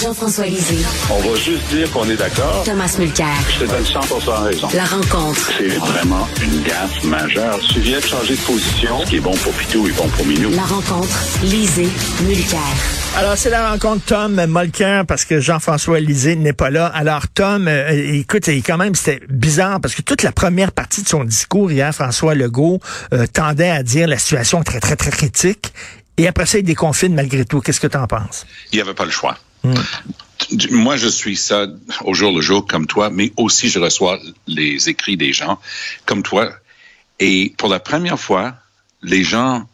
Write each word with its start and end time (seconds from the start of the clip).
Jean-François 0.00 0.46
Lisée. 0.46 0.78
On 1.10 1.20
va 1.20 1.36
juste 1.36 1.68
dire 1.68 1.90
qu'on 1.90 2.08
est 2.08 2.16
d'accord. 2.16 2.62
Thomas 2.64 2.96
Mulcair. 2.98 3.26
Je 3.50 3.66
te 3.66 3.70
donne 3.70 3.84
100 3.84 4.00
raison. 4.44 4.68
La 4.72 4.84
rencontre. 4.84 5.50
C'est 5.58 5.68
vraiment 5.68 6.26
une 6.42 6.62
gaffe 6.62 7.04
majeure. 7.04 7.58
Tu 7.68 7.80
viens 7.80 7.98
de 7.98 8.04
changer 8.04 8.34
de 8.34 8.40
position. 8.40 9.04
Ce 9.04 9.10
qui 9.10 9.16
est 9.16 9.20
bon 9.20 9.34
pour 9.34 9.52
Pitou 9.52 9.86
est 9.86 9.92
bon 9.92 10.08
pour 10.08 10.24
Minou. 10.24 10.50
La 10.52 10.62
rencontre. 10.62 11.18
Lisée. 11.42 11.88
Mulcair. 12.22 12.60
Alors, 13.18 13.36
c'est 13.36 13.50
la 13.50 13.72
rencontre 13.72 14.02
Tom 14.06 14.42
Molker 14.46 15.02
parce 15.06 15.26
que 15.26 15.38
Jean-François 15.38 16.00
Lisée 16.00 16.36
n'est 16.36 16.54
pas 16.54 16.70
là. 16.70 16.86
Alors, 16.86 17.28
Tom, 17.28 17.68
euh, 17.68 17.90
écoute, 17.90 18.48
quand 18.64 18.78
même, 18.78 18.94
c'était 18.94 19.20
bizarre 19.28 19.82
parce 19.82 19.94
que 19.94 20.00
toute 20.00 20.22
la 20.22 20.32
première 20.32 20.72
partie 20.72 21.02
de 21.02 21.08
son 21.08 21.24
discours 21.24 21.70
hier, 21.70 21.94
François 21.94 22.34
Legault 22.34 22.80
euh, 23.12 23.26
tendait 23.26 23.70
à 23.70 23.82
dire 23.82 24.08
la 24.08 24.18
situation 24.18 24.62
est 24.62 24.64
très, 24.64 24.80
très, 24.80 24.96
très 24.96 25.10
critique. 25.10 25.74
Et 26.16 26.26
après 26.26 26.46
ça, 26.46 26.56
il 26.58 26.64
déconfine 26.64 27.14
malgré 27.14 27.44
tout. 27.44 27.60
Qu'est-ce 27.60 27.80
que 27.80 27.86
tu 27.86 27.98
en 27.98 28.06
penses? 28.06 28.46
Il 28.72 28.76
n'y 28.76 28.82
avait 28.82 28.94
pas 28.94 29.04
le 29.04 29.10
choix. 29.10 29.36
Moi, 30.70 30.96
je 30.96 31.08
suis 31.08 31.36
ça 31.36 31.66
au 32.04 32.14
jour 32.14 32.32
le 32.32 32.40
jour 32.40 32.66
comme 32.66 32.86
toi, 32.86 33.10
mais 33.10 33.32
aussi 33.36 33.68
je 33.68 33.78
reçois 33.78 34.18
les 34.46 34.88
écrits 34.88 35.16
des 35.16 35.32
gens 35.32 35.60
comme 36.06 36.22
toi. 36.22 36.50
Et 37.18 37.54
pour 37.58 37.68
la 37.68 37.78
première 37.80 38.18
fois, 38.18 38.54
les 39.02 39.22
gens 39.22 39.68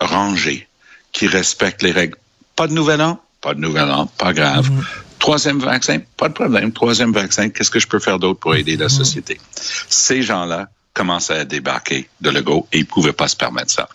rangés, 0.00 0.68
qui 1.14 1.26
respectent 1.26 1.82
les 1.82 1.92
règles. 1.92 2.18
Pas 2.56 2.66
de 2.66 2.74
nouvel 2.74 3.00
an, 3.00 3.20
pas 3.40 3.54
de 3.54 3.60
nouvel 3.60 3.90
an, 3.90 4.06
pas 4.06 4.34
grave. 4.34 4.68
Mm-hmm. 4.68 4.84
Troisième 5.18 5.60
vaccin, 5.60 6.00
pas 6.18 6.28
de 6.28 6.34
problème. 6.34 6.72
Troisième 6.72 7.12
vaccin, 7.12 7.48
qu'est-ce 7.48 7.70
que 7.70 7.78
je 7.78 7.86
peux 7.86 8.00
faire 8.00 8.18
d'autre 8.18 8.40
pour 8.40 8.54
aider 8.54 8.76
la 8.76 8.86
mm-hmm. 8.86 8.90
société? 8.90 9.40
Ces 9.88 10.22
gens-là 10.22 10.68
commencent 10.92 11.30
à 11.30 11.44
débarquer 11.44 12.08
de 12.20 12.30
l'ego 12.30 12.68
et 12.72 12.78
ils 12.78 12.82
ne 12.82 12.86
pouvaient 12.86 13.14
pas 13.14 13.28
se 13.28 13.36
permettre 13.36 13.70
ça. 13.70 13.88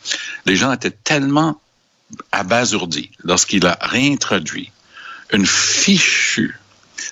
Les 0.46 0.56
gens 0.56 0.72
étaient 0.72 0.90
tellement 0.92 1.62
abasourdis 2.32 3.12
lorsqu'il 3.24 3.66
a 3.68 3.78
réintroduit 3.82 4.72
une 5.32 5.46
fichue 5.46 6.60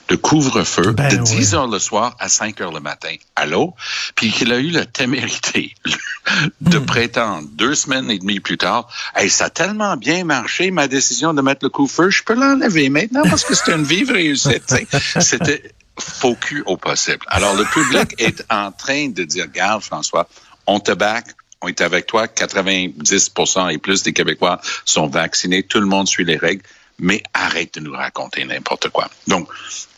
de 0.09 0.15
couvre-feu 0.15 0.91
Ben 0.91 1.09
de 1.09 1.17
oui. 1.17 1.37
10 1.37 1.55
heures 1.55 1.67
le 1.67 1.79
soir 1.79 2.15
à 2.19 2.29
5 2.29 2.61
heures 2.61 2.71
le 2.71 2.79
matin. 2.79 3.13
Allô? 3.35 3.73
Puis 4.15 4.31
qu'il 4.31 4.51
a 4.51 4.59
eu 4.59 4.69
la 4.69 4.85
témérité 4.85 5.75
de 6.61 6.79
prétendre 6.79 7.47
deux 7.53 7.75
semaines 7.75 8.09
et 8.09 8.19
demie 8.19 8.39
plus 8.39 8.57
tard, 8.57 8.89
hey, 9.15 9.29
ça 9.29 9.45
a 9.45 9.49
tellement 9.49 9.97
bien 9.97 10.23
marché, 10.23 10.71
ma 10.71 10.87
décision 10.87 11.33
de 11.33 11.41
mettre 11.41 11.63
le 11.63 11.69
couvre-feu, 11.69 12.09
je 12.09 12.23
peux 12.23 12.35
l'enlever 12.35 12.89
maintenant 12.89 13.23
parce 13.29 13.43
que 13.43 13.53
c'était 13.53 13.73
une 13.73 13.83
vive 13.83 14.11
réussite. 14.11 14.73
C'était 15.19 15.71
faux 15.99 16.35
cul 16.35 16.63
au 16.65 16.77
possible. 16.77 17.25
Alors, 17.27 17.55
le 17.55 17.65
public 17.65 18.15
est 18.19 18.43
en 18.49 18.71
train 18.71 19.09
de 19.09 19.23
dire, 19.23 19.47
garde, 19.47 19.83
François, 19.83 20.27
on 20.67 20.79
te 20.79 20.91
back, 20.91 21.25
on 21.61 21.67
est 21.67 21.81
avec 21.81 22.05
toi, 22.05 22.27
90% 22.27 23.73
et 23.73 23.77
plus 23.77 24.03
des 24.03 24.13
Québécois 24.13 24.61
sont 24.85 25.07
vaccinés, 25.07 25.63
tout 25.63 25.79
le 25.79 25.87
monde 25.87 26.07
suit 26.07 26.25
les 26.25 26.37
règles, 26.37 26.61
mais 26.99 27.23
arrête 27.33 27.75
de 27.75 27.79
nous 27.81 27.93
raconter 27.93 28.43
n'importe 28.45 28.89
quoi. 28.89 29.09
Donc, 29.27 29.49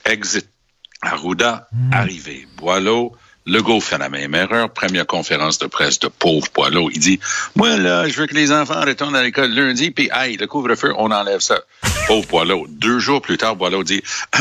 exit 0.05 0.47
Arruda, 1.01 1.69
arrivé 1.93 2.45
Boileau, 2.57 3.15
Legault 3.49 3.79
fait 3.79 3.97
la 3.97 4.09
même 4.09 4.35
erreur. 4.35 4.71
Première 4.71 5.07
conférence 5.07 5.57
de 5.57 5.67
presse 5.67 5.97
de 5.99 6.07
pauvre 6.07 6.47
Boileau. 6.53 6.89
Il 6.93 6.99
dit, 6.99 7.19
moi, 7.55 7.77
là, 7.77 8.07
je 8.07 8.19
veux 8.19 8.27
que 8.27 8.35
les 8.35 8.51
enfants 8.51 8.81
retournent 8.81 9.15
à 9.15 9.23
l'école 9.23 9.51
lundi, 9.51 9.91
puis, 9.91 10.09
aïe, 10.11 10.37
le 10.37 10.45
couvre-feu, 10.45 10.93
on 10.97 11.11
enlève 11.11 11.39
ça. 11.39 11.61
Pauvre 12.07 12.27
Boileau. 12.27 12.65
Deux 12.69 12.99
jours 12.99 13.21
plus 13.21 13.37
tard, 13.37 13.55
Boileau 13.55 13.83
dit, 13.83 14.03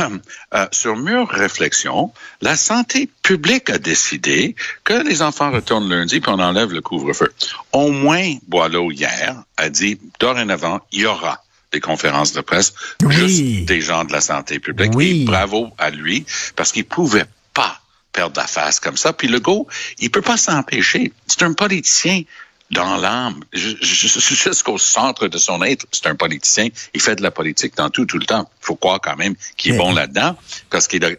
euh, 0.54 0.66
sur 0.72 0.96
mûre 0.96 1.28
réflexion, 1.28 2.12
la 2.42 2.56
santé 2.56 3.08
publique 3.22 3.70
a 3.70 3.78
décidé 3.78 4.56
que 4.84 4.94
les 5.06 5.22
enfants 5.22 5.50
retournent 5.50 5.88
lundi, 5.88 6.20
puis 6.20 6.30
on 6.30 6.40
enlève 6.40 6.72
le 6.72 6.82
couvre-feu. 6.82 7.32
Au 7.72 7.90
moins, 7.90 8.34
Boileau, 8.46 8.90
hier, 8.90 9.36
a 9.56 9.68
dit, 9.70 9.98
dorénavant, 10.18 10.80
il 10.92 11.00
y 11.00 11.06
aura 11.06 11.42
des 11.72 11.80
conférences 11.80 12.32
de 12.32 12.40
presse, 12.40 12.72
Oui. 13.02 13.14
juste 13.14 13.64
des 13.66 13.80
gens 13.80 14.04
de 14.04 14.12
la 14.12 14.20
santé 14.20 14.58
publique. 14.58 14.92
Oui. 14.94 15.22
Et 15.22 15.24
bravo 15.24 15.70
à 15.78 15.90
lui, 15.90 16.24
parce 16.56 16.72
qu'il 16.72 16.84
pouvait 16.84 17.26
pas 17.54 17.80
perdre 18.12 18.40
la 18.40 18.46
face 18.46 18.80
comme 18.80 18.96
ça. 18.96 19.12
Puis 19.12 19.28
Legault, 19.28 19.66
il 19.98 20.10
peut 20.10 20.22
pas 20.22 20.36
s'empêcher. 20.36 21.12
C'est 21.26 21.42
un 21.42 21.52
politicien 21.52 22.22
dans 22.70 22.96
l'âme, 22.96 23.40
ju- 23.52 23.76
ju- 23.80 24.08
jusqu'au 24.20 24.76
centre 24.78 25.26
de 25.28 25.38
son 25.38 25.62
être, 25.62 25.86
c'est 25.92 26.06
un 26.06 26.14
politicien. 26.14 26.68
Il 26.94 27.00
fait 27.00 27.16
de 27.16 27.22
la 27.22 27.30
politique 27.30 27.74
dans 27.76 27.88
tout, 27.90 28.04
tout 28.04 28.18
le 28.18 28.26
temps. 28.26 28.50
Il 28.62 28.66
faut 28.66 28.76
croire 28.76 29.00
quand 29.00 29.16
même 29.16 29.34
qu'il 29.56 29.70
est 29.72 29.78
Mais- 29.78 29.82
bon 29.84 29.92
là-dedans, 29.94 30.36
parce 30.68 30.86
qu'il 30.88 31.02
a 31.04 31.10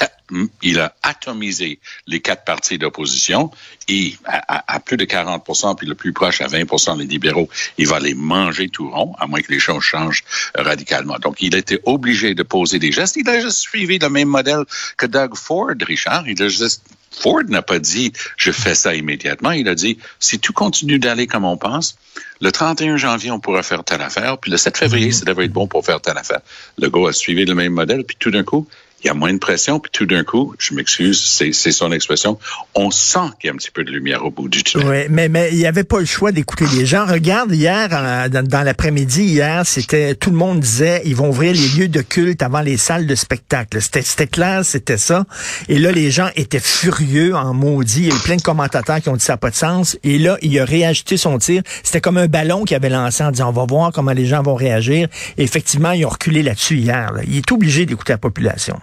il 0.62 0.80
a 0.80 0.94
atomisé 1.02 1.78
les 2.06 2.20
quatre 2.20 2.44
partis 2.44 2.78
d'opposition 2.78 3.50
et 3.88 4.16
à, 4.24 4.56
à- 4.56 4.74
à 4.76 4.80
plus 4.80 4.96
de 4.96 5.04
40% 5.04 5.76
puis 5.76 5.86
le 5.86 5.94
plus 5.94 6.12
proche 6.12 6.40
à 6.40 6.48
20% 6.48 6.98
les 6.98 7.06
libéraux, 7.06 7.48
il 7.78 7.86
va 7.86 8.00
les 8.00 8.14
manger 8.14 8.68
tout 8.68 8.90
rond, 8.90 9.14
à 9.18 9.26
moins 9.26 9.40
que 9.40 9.52
les 9.52 9.60
choses 9.60 9.82
changent 9.82 10.24
radicalement. 10.56 11.18
Donc, 11.18 11.36
il 11.40 11.54
a 11.54 11.58
été 11.58 11.78
obligé 11.84 12.34
de 12.34 12.42
poser 12.42 12.78
des 12.78 12.92
gestes. 12.92 13.16
Il 13.16 13.28
a 13.28 13.40
juste 13.40 13.58
suivi 13.58 13.98
le 13.98 14.08
même 14.08 14.28
modèle 14.28 14.64
que 14.96 15.06
Doug 15.06 15.36
Ford, 15.36 15.72
Richard. 15.80 16.28
Il 16.28 16.42
a 16.42 16.48
juste 16.48 16.82
Ford 17.12 17.44
n'a 17.48 17.62
pas 17.62 17.78
dit 17.78 18.12
je 18.36 18.52
fais 18.52 18.74
ça 18.74 18.94
immédiatement. 18.94 19.52
Il 19.52 19.68
a 19.68 19.74
dit 19.74 19.98
si 20.18 20.38
tout 20.38 20.52
continue 20.52 20.98
d'aller 20.98 21.26
comme 21.26 21.44
on 21.46 21.56
pense, 21.56 21.96
le 22.42 22.52
31 22.52 22.98
janvier 22.98 23.30
on 23.30 23.40
pourra 23.40 23.62
faire 23.62 23.84
telle 23.84 24.02
affaire, 24.02 24.36
puis 24.38 24.50
le 24.50 24.58
7 24.58 24.76
février 24.76 25.12
ça 25.12 25.24
devrait 25.24 25.46
être 25.46 25.52
bon 25.52 25.66
pour 25.66 25.84
faire 25.84 26.00
telle 26.02 26.18
affaire. 26.18 26.40
Le 26.78 26.90
gars 26.90 27.08
a 27.08 27.12
suivi 27.12 27.46
le 27.46 27.54
même 27.54 27.72
modèle, 27.72 28.04
puis 28.04 28.16
tout 28.20 28.30
d'un 28.30 28.44
coup 28.44 28.68
il 29.02 29.06
y 29.06 29.10
a 29.10 29.14
moins 29.14 29.32
de 29.32 29.38
pression, 29.38 29.78
puis 29.78 29.90
tout 29.92 30.06
d'un 30.06 30.24
coup, 30.24 30.54
je 30.58 30.74
m'excuse, 30.74 31.20
c'est 31.52 31.72
son 31.72 31.92
expression, 31.92 32.38
on 32.74 32.90
sent 32.90 33.30
qu'il 33.38 33.48
y 33.48 33.50
a 33.50 33.54
un 33.54 33.56
petit 33.56 33.70
peu 33.70 33.84
de 33.84 33.92
lumière 33.92 34.24
au 34.24 34.30
bout 34.30 34.48
du 34.48 34.64
tunnel. 34.64 34.88
Oui, 34.88 35.06
mais 35.10 35.28
mais 35.28 35.50
il 35.52 35.58
n'y 35.58 35.66
avait 35.66 35.84
pas 35.84 36.00
le 36.00 36.06
choix 36.06 36.32
d'écouter 36.32 36.64
les 36.74 36.86
gens. 36.86 37.06
Regarde, 37.06 37.52
hier, 37.52 37.88
dans, 38.30 38.62
l'après-midi, 38.62 39.22
hier, 39.22 39.66
c'était 39.66 40.14
tout 40.14 40.30
le 40.30 40.36
monde 40.36 40.60
disait 40.60 41.02
ils 41.04 41.14
vont 41.14 41.28
ouvrir 41.28 41.52
les 41.52 41.68
lieux 41.68 41.88
de 41.88 42.00
culte 42.00 42.42
avant 42.42 42.62
les 42.62 42.76
salles 42.76 43.06
de 43.06 43.14
spectacle. 43.14 43.80
C'était 43.80 44.02
c'était 44.02 44.26
clair, 44.26 44.64
c'était 44.64 44.98
ça. 44.98 45.24
Et 45.68 45.78
là, 45.78 45.92
les 45.92 46.10
gens 46.10 46.30
étaient 46.34 46.58
furieux 46.58 47.34
en 47.34 47.54
maudit. 47.54 48.02
Il 48.02 48.08
y 48.08 48.12
a 48.12 48.14
eu 48.14 48.20
plein 48.20 48.36
de 48.36 48.42
commentateurs 48.42 49.00
qui 49.00 49.08
ont 49.08 49.16
dit 49.16 49.24
ça 49.24 49.34
n'a 49.34 49.38
pas 49.38 49.50
de 49.50 49.56
sens. 49.56 49.96
Et 50.04 50.18
là, 50.18 50.38
il 50.42 50.58
a 50.58 50.64
réajusté 50.64 51.16
son 51.16 51.38
tir. 51.38 51.62
C'était 51.82 52.00
comme 52.00 52.16
un 52.16 52.28
ballon 52.28 52.64
qu'il 52.64 52.76
avait 52.76 52.88
lancé 52.88 53.22
en 53.22 53.30
disant 53.30 53.50
on 53.50 53.52
va 53.52 53.66
voir 53.66 53.92
comment 53.92 54.12
les 54.12 54.26
gens 54.26 54.42
vont 54.42 54.54
réagir. 54.54 55.08
Et 55.36 55.44
effectivement, 55.44 55.92
ils 55.92 56.04
ont 56.06 56.10
reculé 56.10 56.42
là-dessus 56.42 56.78
hier. 56.78 57.12
Il 57.26 57.36
est 57.36 57.52
obligé 57.52 57.86
d'écouter 57.86 58.14
la 58.14 58.18
population. 58.18 58.80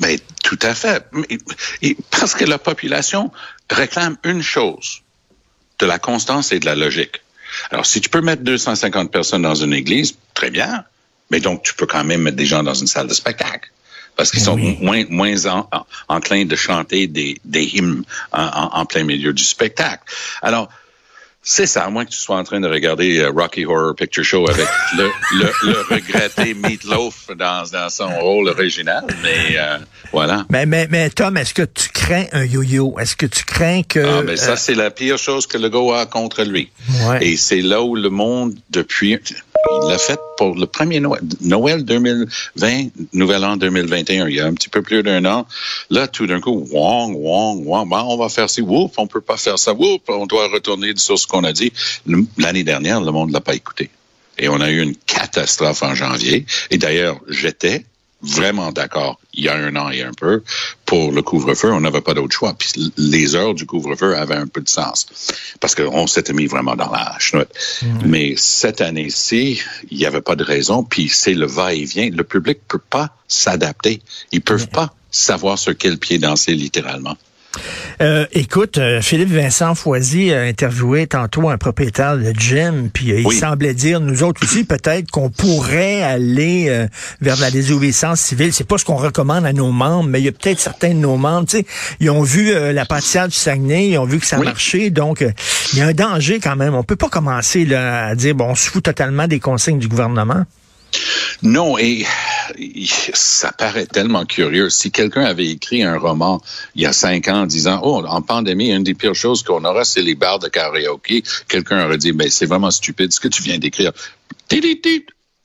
Ben, 0.00 0.18
tout 0.42 0.58
à 0.62 0.74
fait. 0.74 1.04
Parce 2.10 2.34
que 2.34 2.44
la 2.44 2.58
population 2.58 3.30
réclame 3.70 4.16
une 4.24 4.42
chose, 4.42 5.02
de 5.78 5.86
la 5.86 5.98
constance 5.98 6.52
et 6.52 6.58
de 6.60 6.66
la 6.66 6.74
logique. 6.74 7.20
Alors, 7.70 7.86
si 7.86 8.00
tu 8.00 8.08
peux 8.08 8.20
mettre 8.20 8.42
250 8.42 9.10
personnes 9.10 9.42
dans 9.42 9.54
une 9.54 9.72
église, 9.72 10.16
très 10.34 10.50
bien. 10.50 10.84
Mais 11.30 11.40
donc, 11.40 11.62
tu 11.62 11.74
peux 11.74 11.86
quand 11.86 12.04
même 12.04 12.22
mettre 12.22 12.36
des 12.36 12.46
gens 12.46 12.62
dans 12.62 12.74
une 12.74 12.86
salle 12.86 13.08
de 13.08 13.14
spectacle. 13.14 13.70
Parce 14.16 14.30
qu'ils 14.30 14.40
sont 14.40 14.54
Oui. 14.54 14.78
moins, 14.80 15.04
moins 15.10 15.44
en- 15.46 15.68
en- 15.72 15.86
enclins 16.08 16.44
de 16.46 16.56
chanter 16.56 17.06
des, 17.06 17.38
des 17.44 17.64
hymnes 17.64 18.02
en, 18.32 18.42
en- 18.44 18.70
en 18.80 18.86
plein 18.86 19.04
milieu 19.04 19.32
du 19.32 19.44
spectacle. 19.44 20.02
Alors, 20.42 20.68
c'est 21.48 21.66
ça, 21.66 21.84
à 21.84 21.90
moins 21.90 22.04
que 22.04 22.10
tu 22.10 22.18
sois 22.18 22.36
en 22.36 22.42
train 22.42 22.58
de 22.58 22.66
regarder 22.66 23.20
euh, 23.20 23.30
Rocky 23.30 23.64
Horror 23.64 23.94
Picture 23.94 24.24
Show 24.24 24.50
avec 24.50 24.66
le, 24.96 25.04
le, 25.38 25.52
le 25.62 25.80
regretté 25.94 26.54
Meatloaf 26.54 27.28
dans, 27.36 27.62
dans 27.72 27.88
son 27.88 28.08
rôle 28.18 28.48
original. 28.48 29.04
Mais 29.22 29.56
euh, 29.56 29.78
voilà. 30.12 30.44
Mais, 30.50 30.66
mais, 30.66 30.88
mais 30.90 31.08
Tom, 31.08 31.36
est-ce 31.36 31.54
que 31.54 31.62
tu 31.62 31.90
crains 31.90 32.24
un 32.32 32.44
yo-yo? 32.44 32.98
Est-ce 32.98 33.14
que 33.14 33.26
tu 33.26 33.44
crains 33.44 33.84
que... 33.84 34.00
Ah, 34.00 34.22
mais 34.24 34.36
ça, 34.36 34.52
euh, 34.52 34.56
c'est 34.56 34.74
la 34.74 34.90
pire 34.90 35.18
chose 35.18 35.46
que 35.46 35.56
le 35.56 35.68
gars 35.68 36.00
a 36.00 36.06
contre 36.06 36.42
lui. 36.42 36.72
Ouais. 37.06 37.24
Et 37.24 37.36
c'est 37.36 37.62
là 37.62 37.80
où 37.80 37.94
le 37.94 38.10
monde, 38.10 38.56
depuis, 38.70 39.20
il 39.70 39.88
l'a 39.88 39.98
fait 39.98 40.20
pour 40.36 40.54
le 40.54 40.66
premier 40.66 41.00
Noël, 41.00 41.22
Noël 41.40 41.84
2020, 41.84 42.88
Nouvel 43.12 43.44
An 43.44 43.56
2021, 43.56 44.28
il 44.28 44.34
y 44.34 44.40
a 44.40 44.46
un 44.46 44.54
petit 44.54 44.68
peu 44.68 44.82
plus 44.82 45.02
d'un 45.02 45.24
an. 45.24 45.46
Là, 45.90 46.08
tout 46.08 46.26
d'un 46.26 46.40
coup, 46.40 46.66
wong, 46.70 47.16
wong, 47.16 47.66
wong, 47.66 47.88
bon, 47.88 47.96
on 47.96 48.16
va 48.16 48.28
faire 48.28 48.50
ci, 48.50 48.60
whoop, 48.60 48.92
on 48.96 49.06
peut 49.06 49.20
pas 49.20 49.36
faire 49.36 49.58
ça, 49.58 49.72
whoop, 49.72 50.02
on 50.08 50.26
doit 50.26 50.48
retourner 50.48 50.92
sur 50.96 51.18
ce 51.18 51.26
qu'on 51.26 51.44
a 51.44 51.52
dit. 51.52 51.72
L'année 52.38 52.64
dernière, 52.64 53.00
le 53.00 53.12
monde 53.12 53.32
l'a 53.32 53.40
pas 53.40 53.54
écouté. 53.54 53.90
Et 54.38 54.48
on 54.48 54.60
a 54.60 54.70
eu 54.70 54.82
une 54.82 54.96
catastrophe 54.96 55.82
en 55.82 55.94
janvier. 55.94 56.44
Et 56.70 56.78
d'ailleurs, 56.78 57.18
j'étais 57.28 57.84
vraiment 58.22 58.72
d'accord 58.72 59.20
il 59.34 59.44
y 59.44 59.48
a 59.48 59.54
un 59.54 59.76
an 59.76 59.90
et 59.90 60.02
un 60.02 60.12
peu 60.12 60.42
pour 60.86 61.12
le 61.12 61.22
couvre-feu. 61.22 61.70
On 61.72 61.80
n'avait 61.80 62.00
pas 62.00 62.14
d'autre 62.14 62.34
choix. 62.34 62.54
Puis 62.54 62.92
les 62.96 63.34
heures 63.34 63.54
du 63.54 63.66
couvre-feu 63.66 64.16
avaient 64.16 64.36
un 64.36 64.46
peu 64.46 64.60
de 64.60 64.68
sens 64.68 65.06
parce 65.60 65.74
qu'on 65.74 66.06
s'était 66.06 66.32
mis 66.32 66.46
vraiment 66.46 66.74
dans 66.76 66.90
la 66.90 67.16
chenoute. 67.18 67.50
Mais 68.04 68.34
cette 68.36 68.80
année-ci, 68.80 69.60
il 69.90 69.98
n'y 69.98 70.06
avait 70.06 70.22
pas 70.22 70.36
de 70.36 70.44
raison. 70.44 70.82
Puis 70.82 71.08
c'est 71.08 71.34
le 71.34 71.46
va-et-vient. 71.46 72.10
Le 72.10 72.24
public 72.24 72.60
peut 72.66 72.78
pas 72.78 73.14
s'adapter. 73.28 74.02
Ils 74.32 74.42
peuvent 74.42 74.68
pas 74.68 74.94
savoir 75.10 75.58
sur 75.58 75.76
quel 75.76 75.98
pied 75.98 76.18
danser 76.18 76.54
littéralement. 76.54 77.16
Euh, 78.00 78.26
écoute, 78.32 78.78
euh, 78.78 79.00
Philippe 79.00 79.30
Vincent 79.30 79.74
Foisy 79.74 80.32
a 80.32 80.42
interviewé 80.42 81.06
tantôt 81.06 81.48
un 81.48 81.58
propriétaire 81.58 82.16
de 82.16 82.32
gym, 82.36 82.90
puis 82.92 83.12
euh, 83.12 83.20
il 83.20 83.32
semblait 83.32 83.74
dire, 83.74 84.00
nous 84.00 84.22
autres 84.22 84.42
aussi, 84.42 84.64
peut-être 84.64 85.10
qu'on 85.10 85.30
pourrait 85.30 86.02
aller 86.02 86.66
euh, 86.68 86.86
vers 87.20 87.38
la 87.40 87.50
désobéissance 87.50 88.20
civile. 88.20 88.52
C'est 88.52 88.66
pas 88.66 88.78
ce 88.78 88.84
qu'on 88.84 88.96
recommande 88.96 89.46
à 89.46 89.52
nos 89.52 89.70
membres, 89.70 90.08
mais 90.08 90.20
il 90.20 90.24
y 90.24 90.28
a 90.28 90.32
peut-être 90.32 90.60
certains 90.60 90.90
de 90.90 90.98
nos 90.98 91.16
membres, 91.16 91.48
tu 91.48 91.58
sais, 91.58 91.66
ils 92.00 92.10
ont 92.10 92.22
vu 92.22 92.52
la 92.52 92.84
pâtissière 92.84 93.28
du 93.28 93.36
Saguenay, 93.36 93.88
ils 93.88 93.98
ont 93.98 94.04
vu 94.04 94.18
que 94.18 94.26
ça 94.26 94.38
marchait, 94.38 94.90
donc 94.90 95.24
il 95.72 95.78
y 95.78 95.82
a 95.82 95.86
un 95.86 95.92
danger 95.92 96.40
quand 96.40 96.56
même. 96.56 96.74
On 96.74 96.82
peut 96.82 96.96
pas 96.96 97.08
commencer 97.08 97.64
là, 97.64 98.06
à 98.06 98.14
dire, 98.14 98.34
bon, 98.34 98.50
on 98.50 98.54
se 98.54 98.70
fout 98.70 98.82
totalement 98.82 99.26
des 99.26 99.40
consignes 99.40 99.78
du 99.78 99.88
gouvernement. 99.88 100.44
Non, 101.42 101.76
et 101.78 102.06
ça 103.14 103.52
paraît 103.52 103.86
tellement 103.86 104.24
curieux. 104.24 104.70
Si 104.70 104.90
quelqu'un 104.90 105.24
avait 105.24 105.46
écrit 105.46 105.82
un 105.82 105.98
roman 105.98 106.42
il 106.74 106.82
y 106.82 106.86
a 106.86 106.92
cinq 106.92 107.28
ans 107.28 107.42
en 107.42 107.46
disant, 107.46 107.80
oh, 107.82 108.04
en 108.06 108.22
pandémie, 108.22 108.70
une 108.72 108.84
des 108.84 108.94
pires 108.94 109.14
choses 109.14 109.42
qu'on 109.42 109.64
aura, 109.64 109.84
c'est 109.84 110.02
les 110.02 110.14
bars 110.14 110.38
de 110.38 110.48
karaoké, 110.48 111.22
quelqu'un 111.48 111.84
aurait 111.84 111.98
dit, 111.98 112.12
ben, 112.12 112.28
c'est 112.30 112.46
vraiment 112.46 112.70
stupide 112.70 113.12
ce 113.12 113.20
que 113.20 113.28
tu 113.28 113.42
viens 113.42 113.58
d'écrire. 113.58 113.92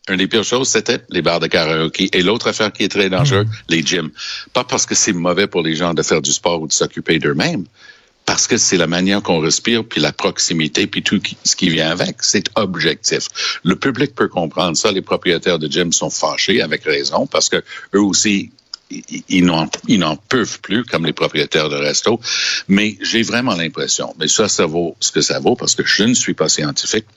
Une 0.10 0.18
des 0.18 0.28
pires 0.28 0.44
choses, 0.44 0.68
c'était 0.68 1.02
les 1.10 1.22
bars 1.22 1.40
de 1.40 1.48
karaoké. 1.48 2.10
Et 2.14 2.24
l'autre 2.24 2.48
affaire 2.48 2.74
qui 2.74 2.84
est 2.84 2.90
très 2.90 3.10
dangereuse, 3.10 3.46
mm. 3.46 3.52
les 3.70 3.84
gyms. 3.84 4.12
Pas 4.54 4.64
parce 4.64 4.86
que 4.86 4.96
c'est 4.96 5.14
mauvais 5.14 5.48
pour 5.48 5.62
les 5.62 5.76
gens 5.76 5.94
de 5.94 6.02
faire 6.02 6.22
du 6.22 6.32
sport 6.32 6.62
ou 6.62 6.68
de 6.68 6.74
s'occuper 6.74 7.20
d'eux-mêmes, 7.20 7.66
parce 8.32 8.48
que 8.48 8.56
c'est 8.56 8.78
la 8.78 8.88
manière 8.88 9.22
qu'on 9.22 9.42
respire, 9.42 9.84
puis 9.84 10.00
la 10.00 10.14
proximité, 10.14 10.88
puis 10.88 11.04
tout 11.04 11.20
ce 11.44 11.54
qui 11.54 11.68
vient 11.68 11.90
avec. 11.90 12.24
C'est 12.24 12.46
objectif. 12.56 13.28
Le 13.66 13.76
public 13.76 14.16
peut 14.16 14.30
comprendre 14.30 14.78
ça. 14.78 14.90
Les 14.90 15.02
propriétaires 15.02 15.60
de 15.60 15.68
gym 15.68 15.92
sont 15.92 16.10
fâchés 16.10 16.62
avec 16.62 16.86
raison 16.86 17.28
parce 17.28 17.50
que 17.50 17.58
eux 17.94 18.00
aussi 18.00 18.52
ils 19.28 19.44
n'en 19.44 20.16
peuvent 20.16 20.62
plus 20.62 20.86
comme 20.86 21.06
les 21.06 21.12
propriétaires 21.12 21.68
de 21.68 21.76
resto. 21.76 22.22
Mais 22.70 22.98
j'ai 23.02 23.22
vraiment 23.22 23.54
l'impression, 23.54 24.16
mais 24.18 24.30
ça, 24.30 24.48
ça 24.48 24.66
vaut 24.66 24.96
ce 25.02 25.12
que 25.12 25.20
ça 25.20 25.40
vaut 25.40 25.58
parce 25.58 25.76
que 25.76 25.84
je 25.84 26.04
ne 26.04 26.14
suis 26.14 26.34
pas 26.34 26.48
scientifique. 26.48 27.08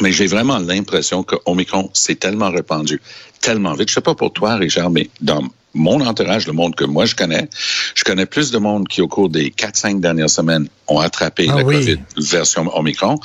Mais 0.00 0.10
j'ai 0.10 0.26
vraiment 0.26 0.58
l'impression 0.58 1.22
que 1.22 1.36
Omicron 1.46 1.88
s'est 1.94 2.16
tellement 2.16 2.50
répandu, 2.50 3.00
tellement 3.40 3.74
vite. 3.74 3.90
Je 3.90 3.94
sais 3.94 4.00
pas 4.00 4.16
pour 4.16 4.32
toi, 4.32 4.56
Richard, 4.56 4.90
mais 4.90 5.08
dans 5.20 5.48
mon 5.74 6.00
entourage, 6.00 6.46
le 6.46 6.52
monde 6.52 6.74
que 6.74 6.84
moi 6.84 7.04
je 7.06 7.14
connais, 7.14 7.48
je 7.94 8.04
connais 8.04 8.26
plus 8.26 8.50
de 8.50 8.58
monde 8.58 8.88
qui, 8.88 9.00
au 9.00 9.08
cours 9.08 9.28
des 9.28 9.50
4-5 9.50 10.00
dernières 10.00 10.30
semaines, 10.30 10.68
ont 10.86 10.98
attrapé 10.98 11.46
ah 11.50 11.56
la 11.56 11.62
COVID 11.62 11.98
version 12.16 12.76
Omicron 12.76 13.18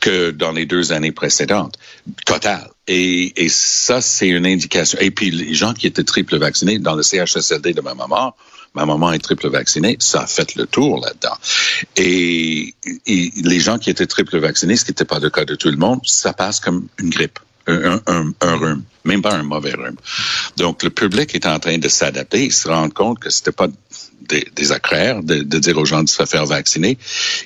que 0.00 0.30
dans 0.30 0.52
les 0.52 0.66
deux 0.66 0.92
années 0.92 1.12
précédentes. 1.12 1.78
Total. 2.26 2.68
Et, 2.86 3.44
et 3.44 3.48
ça, 3.48 4.00
c'est 4.00 4.28
une 4.28 4.46
indication. 4.46 4.98
Et 5.00 5.10
puis, 5.10 5.30
les 5.30 5.54
gens 5.54 5.72
qui 5.72 5.86
étaient 5.86 6.04
triple 6.04 6.36
vaccinés 6.36 6.78
dans 6.78 6.94
le 6.94 7.02
CHSLD 7.02 7.72
de 7.72 7.80
ma 7.80 7.94
maman, 7.94 8.34
ma 8.74 8.84
maman 8.84 9.12
est 9.12 9.20
triple 9.20 9.48
vaccinée, 9.48 9.96
ça 10.00 10.22
a 10.22 10.26
fait 10.26 10.54
le 10.56 10.66
tour 10.66 11.00
là-dedans. 11.00 11.36
Et, 11.96 12.74
et, 13.06 13.32
les 13.36 13.60
gens 13.60 13.78
qui 13.78 13.88
étaient 13.90 14.06
triple 14.06 14.38
vaccinés, 14.38 14.76
ce 14.76 14.84
qui 14.84 14.90
n'était 14.90 15.04
pas 15.04 15.18
le 15.18 15.30
cas 15.30 15.44
de 15.44 15.54
tout 15.54 15.70
le 15.70 15.76
monde, 15.76 16.00
ça 16.04 16.32
passe 16.32 16.60
comme 16.60 16.88
une 16.98 17.10
grippe 17.10 17.38
un, 17.66 18.00
un, 18.06 18.32
un, 18.40 18.56
rhume, 18.56 18.82
même 19.04 19.22
pas 19.22 19.34
un 19.34 19.42
mauvais 19.42 19.72
rhume. 19.72 19.96
Donc, 20.56 20.82
le 20.82 20.90
public 20.90 21.34
est 21.34 21.46
en 21.46 21.58
train 21.58 21.78
de 21.78 21.88
s'adapter. 21.88 22.44
Il 22.44 22.52
se 22.52 22.68
rend 22.68 22.88
compte 22.90 23.18
que 23.18 23.30
c'était 23.30 23.52
pas 23.52 23.68
des, 24.28 24.46
des 24.54 24.66
de, 24.66 25.42
de, 25.42 25.58
dire 25.58 25.78
aux 25.78 25.84
gens 25.84 26.02
de 26.02 26.08
se 26.08 26.24
faire 26.24 26.46
vacciner. 26.46 26.98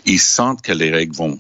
Ils 0.07 0.21
sentent 0.21 0.63
que 0.63 0.73
les 0.73 0.91
règles 0.91 1.15
vont 1.15 1.39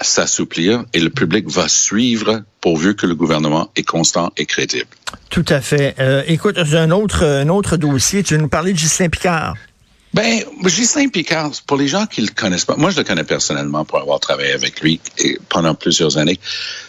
s'assouplir 0.00 0.84
et 0.92 1.00
le 1.00 1.10
public 1.10 1.48
va 1.48 1.68
suivre 1.68 2.42
pourvu 2.60 2.94
que 2.94 3.06
le 3.06 3.14
gouvernement 3.14 3.70
est 3.76 3.82
constant 3.82 4.32
et 4.36 4.46
crédible. 4.46 4.88
Tout 5.30 5.44
à 5.48 5.60
fait. 5.60 5.94
Euh, 5.98 6.22
écoute, 6.26 6.58
un 6.58 6.90
autre, 6.90 7.24
un 7.24 7.48
autre 7.48 7.76
dossier. 7.76 8.22
Tu 8.22 8.34
veux 8.34 8.40
nous 8.40 8.48
parler 8.48 8.72
de 8.72 8.78
Justin 8.78 9.08
Picard? 9.08 9.54
Ben, 10.14 10.42
Justin 10.64 11.08
Picard, 11.08 11.52
pour 11.66 11.76
les 11.76 11.88
gens 11.88 12.06
qui 12.06 12.22
le 12.22 12.28
connaissent 12.28 12.64
pas, 12.64 12.76
moi 12.76 12.90
je 12.90 12.96
le 12.96 13.04
connais 13.04 13.24
personnellement 13.24 13.84
pour 13.84 13.98
avoir 13.98 14.20
travaillé 14.20 14.52
avec 14.52 14.80
lui 14.80 15.00
pendant 15.48 15.74
plusieurs 15.74 16.16
années. 16.16 16.38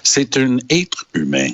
C'est 0.03 0.37
un 0.37 0.57
être 0.69 1.05
humain 1.13 1.49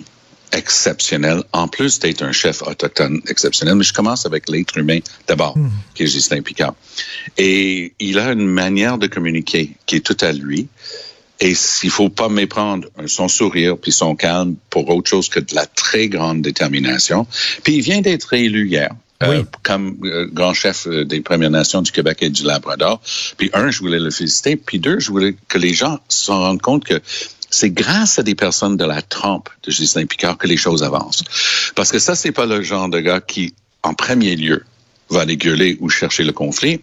exceptionnel, 0.55 1.43
en 1.51 1.67
plus 1.67 1.99
d'être 1.99 2.23
un 2.23 2.31
chef 2.31 2.61
autochtone 2.61 3.21
exceptionnel. 3.27 3.75
Mais 3.75 3.83
je 3.83 3.93
commence 3.93 4.25
avec 4.25 4.49
l'être 4.49 4.77
humain 4.77 4.99
d'abord, 5.27 5.57
hmm. 5.57 5.69
qui 5.93 6.03
est 6.03 6.07
Justin 6.07 6.41
Picard. 6.41 6.75
Et 7.37 7.93
il 7.99 8.19
a 8.19 8.31
une 8.31 8.47
manière 8.47 8.97
de 8.97 9.07
communiquer 9.07 9.71
qui 9.85 9.97
est 9.97 10.05
tout 10.05 10.17
à 10.21 10.31
lui. 10.31 10.67
Et 11.41 11.53
s'il 11.53 11.89
faut 11.89 12.09
pas 12.09 12.29
méprendre 12.29 12.87
son 13.07 13.27
sourire 13.27 13.77
puis 13.77 13.91
son 13.91 14.15
calme 14.15 14.55
pour 14.69 14.89
autre 14.89 15.09
chose 15.09 15.27
que 15.27 15.41
de 15.41 15.53
la 15.53 15.65
très 15.65 16.07
grande 16.07 16.41
détermination. 16.41 17.27
Puis 17.63 17.75
il 17.75 17.81
vient 17.81 17.99
d'être 17.99 18.33
élu 18.33 18.69
hier. 18.69 18.91
Euh, 19.23 19.43
comme 19.63 19.97
euh, 20.03 20.27
grand 20.31 20.53
chef 20.53 20.87
euh, 20.87 21.05
des 21.05 21.21
Premières 21.21 21.49
Nations 21.49 21.81
du 21.81 21.91
Québec 21.91 22.17
et 22.21 22.29
du 22.29 22.43
Labrador. 22.43 23.01
Puis 23.37 23.49
un, 23.53 23.71
je 23.71 23.79
voulais 23.79 23.99
le 23.99 24.11
féliciter. 24.11 24.57
Puis 24.57 24.79
deux, 24.79 24.99
je 24.99 25.09
voulais 25.09 25.37
que 25.47 25.57
les 25.57 25.73
gens 25.73 25.99
se 26.09 26.31
rendent 26.31 26.61
compte 26.61 26.83
que 26.83 27.01
c'est 27.49 27.69
grâce 27.69 28.19
à 28.19 28.23
des 28.23 28.35
personnes 28.35 28.75
de 28.75 28.83
la 28.83 29.01
trempe 29.01 29.49
de 29.63 29.71
Justin 29.71 30.05
Picard 30.05 30.37
que 30.37 30.47
les 30.47 30.57
choses 30.57 30.83
avancent. 30.83 31.23
Parce 31.75 31.93
que 31.93 31.99
ça, 31.99 32.15
c'est 32.15 32.33
pas 32.33 32.45
le 32.45 32.61
genre 32.61 32.89
de 32.89 32.99
gars 32.99 33.21
qui, 33.21 33.53
en 33.83 33.93
premier 33.93 34.35
lieu, 34.35 34.65
va 35.09 35.21
aller 35.21 35.37
gueuler 35.37 35.77
ou 35.79 35.89
chercher 35.89 36.25
le 36.25 36.33
conflit, 36.33 36.81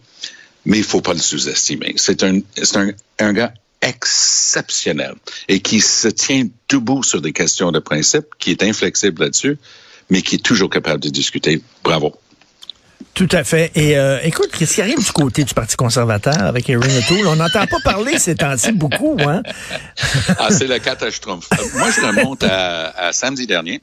mais 0.65 0.79
il 0.79 0.85
faut 0.85 1.03
pas 1.03 1.13
le 1.13 1.21
sous-estimer. 1.21 1.93
C'est 1.97 2.23
un, 2.23 2.41
c'est 2.57 2.77
un, 2.79 2.93
un 3.19 3.33
gars 3.35 3.53
exceptionnel 3.83 5.15
et 5.49 5.61
qui 5.61 5.81
se 5.81 6.09
tient 6.09 6.47
debout 6.71 7.03
sur 7.03 7.21
des 7.21 7.33
questions 7.33 7.73
de 7.73 7.81
principe, 7.81 8.25
qui 8.39 8.53
est 8.53 8.63
inflexible 8.63 9.23
là-dessus, 9.23 9.59
mais 10.13 10.21
qui 10.21 10.35
est 10.37 10.45
toujours 10.45 10.69
capable 10.69 11.01
de 11.01 11.09
discuter. 11.09 11.63
Bravo. 11.83 12.15
Tout 13.15 13.29
à 13.33 13.45
fait. 13.45 13.73
Et 13.75 13.97
euh, 13.97 14.21
écoute, 14.23 14.51
qu'est-ce 14.57 14.75
qui 14.75 14.83
arrive 14.83 15.03
du 15.03 15.13
côté 15.13 15.43
du 15.43 15.55
Parti 15.55 15.75
conservateur 15.77 16.41
avec 16.43 16.69
Erin 16.69 16.87
O'Toole? 16.99 17.27
On 17.27 17.37
n'entend 17.37 17.67
pas 17.67 17.81
parler 17.83 18.19
ces 18.19 18.35
temps-ci 18.35 18.73
beaucoup, 18.73 19.17
hein? 19.21 19.43
ah, 20.39 20.51
c'est 20.51 20.67
le 20.67 20.79
catastrophe. 20.79 21.49
Moi, 21.75 21.91
je 21.91 22.01
remonte 22.01 22.43
à, 22.43 22.91
à 22.91 23.13
samedi 23.13 23.47
dernier. 23.47 23.81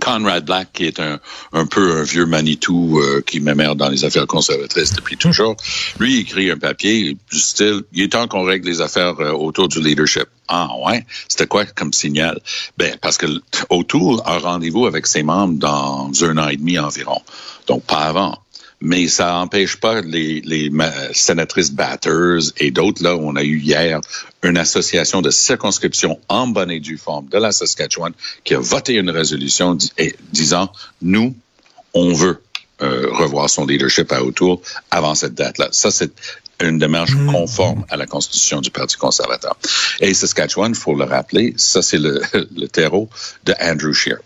Conrad 0.00 0.44
Black, 0.44 0.68
qui 0.74 0.84
est 0.84 1.00
un, 1.00 1.18
un 1.54 1.66
peu 1.66 2.00
un 2.00 2.02
vieux 2.02 2.26
Manitou 2.26 3.00
euh, 3.00 3.22
qui 3.26 3.40
m'émerde 3.40 3.78
dans 3.78 3.88
les 3.88 4.04
affaires 4.04 4.26
conservatrices 4.26 4.92
depuis 4.92 5.16
toujours, 5.16 5.56
lui 5.98 6.16
il 6.16 6.20
écrit 6.20 6.50
un 6.50 6.58
papier 6.58 7.16
du 7.32 7.38
style 7.38 7.80
«Il 7.94 8.02
est 8.04 8.12
temps 8.12 8.28
qu'on 8.28 8.44
règle 8.44 8.68
les 8.68 8.82
affaires 8.82 9.18
euh, 9.20 9.32
autour 9.32 9.68
du 9.68 9.80
leadership». 9.80 10.26
Ah 10.48 10.70
ouais? 10.84 11.04
C'était 11.28 11.46
quoi 11.46 11.64
comme 11.64 11.92
signal? 11.92 12.40
Ben, 12.78 12.96
parce 13.00 13.18
que 13.18 13.26
autour 13.70 14.26
a 14.26 14.38
rendez-vous 14.38 14.86
avec 14.86 15.06
ses 15.06 15.22
membres 15.22 15.58
dans 15.58 16.10
un 16.24 16.38
an 16.38 16.48
et 16.48 16.56
demi 16.56 16.78
environ. 16.78 17.20
Donc, 17.66 17.84
pas 17.84 18.02
avant 18.02 18.38
mais 18.80 19.08
ça 19.08 19.32
n'empêche 19.32 19.76
pas 19.76 20.00
les, 20.02 20.40
les 20.42 20.70
sénatrices 21.12 21.72
Batters 21.72 22.52
et 22.58 22.70
d'autres, 22.70 23.02
là, 23.02 23.16
on 23.16 23.36
a 23.36 23.42
eu 23.42 23.58
hier 23.58 24.00
une 24.42 24.58
association 24.58 25.22
de 25.22 25.30
circonscription 25.30 26.20
en 26.28 26.46
bonne 26.46 26.70
et 26.70 26.80
due 26.80 26.98
forme 26.98 27.28
de 27.28 27.38
la 27.38 27.52
Saskatchewan 27.52 28.12
qui 28.44 28.54
a 28.54 28.58
voté 28.58 28.94
une 28.94 29.10
résolution 29.10 29.76
disant, 30.32 30.70
nous, 31.00 31.34
on 31.94 32.12
veut 32.12 32.42
euh, 32.82 33.08
revoir 33.10 33.48
son 33.48 33.64
leadership 33.64 34.12
à 34.12 34.22
autour 34.22 34.60
avant 34.90 35.14
cette 35.14 35.34
date-là. 35.34 35.68
Ça, 35.72 35.90
c'est 35.90 36.12
une 36.62 36.78
démarche 36.78 37.14
mmh. 37.14 37.32
conforme 37.32 37.84
à 37.88 37.96
la 37.96 38.06
constitution 38.06 38.60
du 38.60 38.70
Parti 38.70 38.96
conservateur. 38.96 39.56
Et 40.00 40.14
Saskatchewan, 40.14 40.72
il 40.72 40.78
faut 40.78 40.94
le 40.94 41.04
rappeler, 41.04 41.54
ça, 41.56 41.82
c'est 41.82 41.98
le, 41.98 42.22
le 42.56 42.66
terreau 42.66 43.08
de 43.44 43.54
Andrew 43.60 43.92
Scheer 43.92 44.18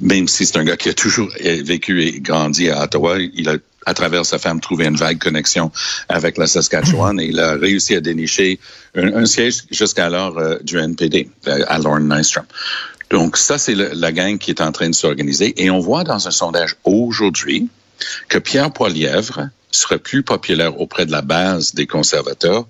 même 0.00 0.26
si 0.26 0.44
c'est 0.44 0.56
un 0.56 0.64
gars 0.64 0.76
qui 0.76 0.88
a 0.88 0.92
toujours 0.92 1.28
vécu 1.40 2.02
et 2.02 2.20
grandi 2.20 2.68
à 2.68 2.82
Ottawa, 2.82 3.16
il 3.18 3.48
a 3.48 3.56
à 3.86 3.94
travers 3.94 4.24
sa 4.24 4.38
femme, 4.38 4.60
trouvé 4.60 4.86
une 4.86 4.96
vague 4.96 5.18
connexion 5.18 5.70
avec 6.08 6.38
la 6.38 6.46
Saskatchewan 6.46 7.20
et 7.20 7.26
il 7.26 7.38
a 7.38 7.54
réussi 7.54 7.94
à 7.94 8.00
dénicher 8.00 8.58
un, 8.94 9.26
siège 9.26 9.64
jusqu'alors 9.70 10.38
euh, 10.38 10.58
du 10.62 10.78
NPD, 10.78 11.28
euh, 11.48 11.64
à 11.68 11.78
Lorne 11.78 12.08
Nystrom. 12.14 12.46
Donc 13.10 13.36
ça, 13.36 13.58
c'est 13.58 13.74
la 13.74 14.12
gang 14.12 14.38
qui 14.38 14.50
est 14.50 14.62
en 14.62 14.72
train 14.72 14.88
de 14.88 14.94
s'organiser. 14.94 15.62
Et 15.62 15.70
on 15.70 15.80
voit 15.80 16.04
dans 16.04 16.26
un 16.26 16.30
sondage 16.30 16.76
aujourd'hui 16.84 17.68
que 18.28 18.38
Pierre 18.38 18.72
Poilièvre 18.72 19.48
serait 19.70 19.98
plus 19.98 20.22
populaire 20.22 20.80
auprès 20.80 21.06
de 21.06 21.12
la 21.12 21.22
base 21.22 21.74
des 21.74 21.86
conservateurs 21.86 22.66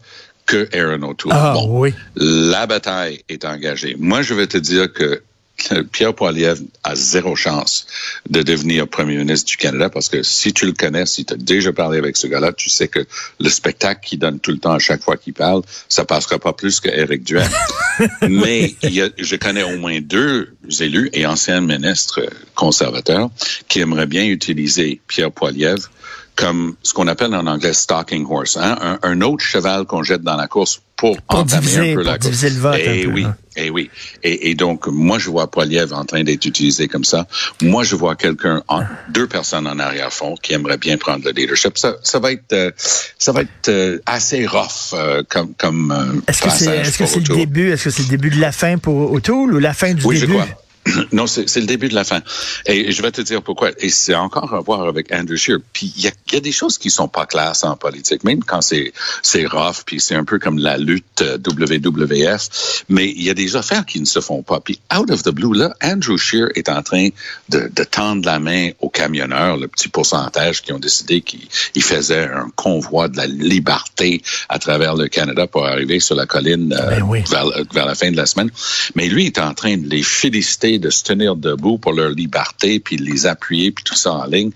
que 0.47 0.69
Aaron 0.75 1.02
O'Toole. 1.09 1.33
Ah, 1.35 1.57
oui. 1.66 1.95
La 2.16 2.66
bataille 2.66 3.23
est 3.28 3.45
engagée. 3.45 3.97
Moi, 3.99 4.23
je 4.23 4.35
vais 4.35 4.47
te 4.47 4.59
dire 4.59 4.93
que 4.93 5.23
Pierre 5.92 6.14
Poilievre 6.14 6.62
a 6.83 6.94
zéro 6.94 7.37
chance 7.37 7.87
de 8.28 8.42
devenir 8.42 8.88
premier 8.88 9.16
ministre 9.16 9.49
du 9.49 9.56
Canada 9.56 9.90
parce 9.90 10.09
que 10.09 10.23
si 10.23 10.52
tu 10.52 10.66
le 10.66 10.73
connais, 10.73 11.06
si 11.06 11.25
tu 11.25 11.35
as 11.35 11.37
déjà 11.37 11.73
parlé 11.73 11.99
avec 11.99 12.16
ce 12.16 12.26
gars-là, 12.26 12.52
tu 12.52 12.71
sais 12.71 12.88
que 12.88 13.04
le 13.40 13.49
spectacle 13.49 14.00
qu'il 14.06 14.18
donne 14.18 14.40
tout 14.40 14.50
le 14.50 14.59
temps 14.59 14.73
à 14.73 14.78
chaque 14.78 15.02
fois 15.02 15.16
qu'il 15.16 15.35
parle, 15.35 15.62
ça 15.88 16.04
passera 16.04 16.38
pas 16.38 16.52
plus 16.52 16.80
que 16.80 16.88
Éric 16.88 17.25
Duhem. 17.25 17.49
Mais 18.28 18.75
il 18.83 18.94
y 18.94 19.02
a, 19.02 19.09
je 19.16 19.37
connais 19.37 19.62
au 19.62 19.76
moins 19.78 20.00
deux 20.00 20.54
élus 20.80 21.11
et 21.12 21.26
anciens 21.26 21.61
ministres 21.61 22.21
conservateurs 22.54 23.30
qui 23.68 23.80
aimeraient 23.80 24.06
bien 24.06 24.25
utiliser 24.25 25.00
Pierre 25.06 25.30
Poilievre 25.30 25.90
comme 26.37 26.75
ce 26.83 26.92
qu'on 26.92 27.06
appelle 27.06 27.33
en 27.35 27.47
anglais 27.47 27.73
stalking 27.73 28.26
horse, 28.28 28.56
hein? 28.56 28.76
un, 28.80 28.99
un 29.02 29.21
autre 29.21 29.44
cheval 29.44 29.85
qu'on 29.85 30.02
jette 30.02 30.23
dans 30.23 30.37
la 30.37 30.49
course 30.49 30.80
pour, 30.97 31.21
Pour 31.23 31.38
entamer 31.40 31.61
diviser, 31.62 31.92
un 31.92 31.94
peu 31.94 32.02
pour 32.02 32.11
la 32.11 32.18
course. 32.18 32.42
le 32.42 32.50
vote 32.61 32.76
Eh 32.78 32.88
un 32.88 33.04
peu, 33.04 33.12
oui, 33.12 33.25
hein. 33.25 33.37
Eh 33.56 33.70
oui. 33.70 33.90
Et, 34.23 34.50
et 34.50 34.54
donc, 34.54 34.87
moi, 34.87 35.18
je 35.18 35.30
vois 35.30 35.50
Poilievre 35.50 35.96
en 35.96 36.04
train 36.04 36.23
d'être 36.25 36.44
utilisé 36.44 36.88
comme 36.88 37.04
ça. 37.04 37.26
Moi, 37.62 37.84
je 37.84 37.96
vois 37.96 38.16
quelqu'un, 38.16 38.62
deux 39.11 39.26
personnes 39.26 39.66
en 39.66 39.78
arrière-fond 39.78 40.34
qui 40.42 40.52
aimeraient 40.54 40.78
bien 40.78 40.96
prendre 40.96 41.25
le 41.25 41.30
leadership. 41.30 41.78
Ça, 41.78 41.96
ça 42.02 42.18
va 42.18 42.32
être, 42.32 42.52
euh, 42.52 42.70
ça 43.18 43.32
va 43.32 43.42
être 43.42 43.68
euh, 43.68 43.99
assez 44.06 44.46
rough 44.46 44.92
euh, 44.94 45.23
comme, 45.28 45.54
comme 45.54 46.23
Est-ce 46.26 46.42
que 46.42 46.50
c'est 46.50 46.82
que 46.82 46.99
pour 46.99 47.08
c'est 47.08 47.28
le 47.28 47.34
début, 47.37 47.70
est-ce 47.70 47.84
que 47.84 47.90
c'est 47.90 48.02
le 48.02 48.08
début 48.08 48.30
de 48.30 48.40
la 48.40 48.52
fin 48.52 48.78
pour 48.78 49.12
O'Toole 49.12 49.54
ou 49.54 49.58
la 49.58 49.73
fin 49.75 49.94
du 49.94 50.04
Oui, 50.04 50.16
je 50.16 50.23
début? 50.26 50.34
crois. 50.34 50.49
Non, 51.12 51.26
c'est 51.26 51.57
le 51.57 51.67
début 51.67 51.88
de 51.88 51.95
la 51.95 52.05
fin. 52.05 52.21
Et 52.67 52.93
je 52.93 53.03
vais 53.03 53.11
te 53.11 53.21
dire 53.21 53.43
pourquoi. 53.43 53.71
Et 53.79 53.91
c'est 53.91 54.14
encore 54.14 54.55
à 54.55 54.61
voir 54.61 54.83
avec 54.83 55.12
Andrew 55.12 55.37
Scheer. 55.37 55.59
Puis 55.73 55.93
il 55.97 56.05
y 56.05 56.09
a, 56.09 56.12
y 56.33 56.37
a 56.37 56.41
des 56.41 56.53
choses 56.53 56.79
qui 56.79 56.91
sont 56.91 57.09
pas 57.09 57.26
classes 57.26 57.64
en 57.64 57.76
politique, 57.76 58.25
même 58.25 58.43
quand 58.43 58.61
c'est 58.61 58.93
c'est 59.23 59.47
rough, 59.47 59.85
puis 59.87 60.00
c'est 60.00 60.14
un 60.14 60.25
peu 60.25 60.38
comme 60.38 60.59
la 60.59 60.76
lutte 60.76 61.23
euh, 61.23 61.38
WWF. 61.38 62.85
Mais 62.88 63.11
il 63.11 63.23
y 63.23 63.31
a 63.31 63.35
des 63.35 63.57
affaires 63.57 63.87
qui 63.87 64.00
ne 64.00 64.05
se 64.05 64.21
font 64.21 64.43
pas. 64.43 64.61
Puis 64.61 64.81
out 64.97 65.11
of 65.11 65.23
the 65.23 65.31
blue, 65.31 65.57
là, 65.57 65.75
Andrew 65.83 66.17
Scheer 66.17 66.49
est 66.55 66.69
en 66.69 66.83
train 66.83 67.09
de, 67.49 67.71
de 67.73 67.85
tendre 67.85 68.25
la 68.26 68.38
main 68.38 68.71
aux 68.81 68.91
camionneurs, 68.91 69.57
le 69.57 69.69
petit 69.69 69.88
pourcentage 69.88 70.62
qui 70.62 70.73
ont 70.73 70.79
décidé 70.79 71.21
qu'ils 71.21 71.49
ils 71.75 71.83
faisaient 71.83 72.29
un 72.29 72.50
convoi 72.57 73.09
de 73.09 73.17
la 73.17 73.26
liberté 73.26 74.23
à 74.49 74.59
travers 74.59 74.95
le 74.95 75.09
Canada 75.09 75.47
pour 75.47 75.67
arriver 75.67 76.00
sur 76.00 76.17
la 76.17 76.26
colline 76.26 76.73
euh, 76.73 76.91
Ben 76.91 77.03
oui. 77.03 77.23
vers, 77.31 77.47
vers 77.73 77.87
la 77.87 77.95
fin 77.95 78.11
de 78.11 78.17
la 78.17 78.26
semaine. 78.26 78.50
Mais 78.95 79.09
lui 79.09 79.26
est 79.26 79.38
en 79.38 79.55
train 79.55 79.76
de 79.76 79.88
les 79.88 80.03
féliciter 80.03 80.74
de 80.78 80.90
se 80.90 81.04
tenir 81.04 81.37
debout 81.37 81.78
pour 81.78 81.93
leur 81.93 82.11
liberté, 82.11 82.81
puis 82.81 82.97
de 82.97 83.04
les 83.04 83.26
appuyer, 83.26 83.71
puis 83.71 83.85
tout 83.85 83.95
ça 83.95 84.12
en 84.12 84.26
ligne. 84.26 84.50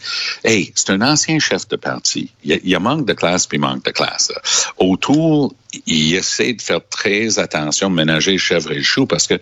Hey, 0.44 0.72
c'est 0.74 0.90
un 0.90 1.02
ancien 1.02 1.38
chef 1.38 1.68
de 1.68 1.76
parti. 1.76 2.30
Il 2.44 2.60
y 2.64 2.74
a, 2.74 2.80
manque 2.80 3.06
de 3.06 3.12
classe, 3.12 3.46
puis 3.46 3.58
manque 3.58 3.84
de 3.84 3.90
classe. 3.90 4.32
Autour, 4.78 5.54
il 5.86 6.14
essaie 6.14 6.54
de 6.54 6.62
faire 6.62 6.80
très 6.88 7.38
attention, 7.38 7.90
ménager 7.90 8.38
chèvre 8.38 8.72
et 8.72 8.76
le 8.76 8.82
chou, 8.82 9.06
parce 9.06 9.26
que 9.26 9.34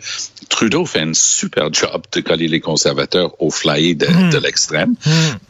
Trudeau 0.48 0.84
fait 0.84 1.00
un 1.00 1.14
super 1.14 1.72
job 1.72 2.02
de 2.12 2.20
coller 2.20 2.48
les 2.48 2.60
conservateurs 2.60 3.40
au 3.40 3.50
flyer 3.50 3.94
de, 3.94 4.30
de 4.30 4.38
l'extrême. 4.38 4.94